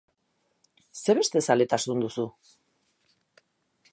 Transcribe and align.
Zer 1.01 1.19
beste 1.19 1.43
zaletasun 1.49 2.01
duzu? 2.05 2.27